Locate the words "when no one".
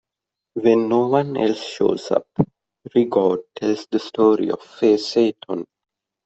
0.55-1.37